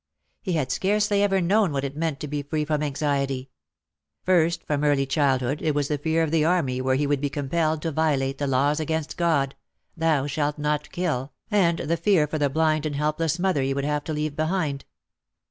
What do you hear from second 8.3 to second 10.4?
the laws against God: "Thou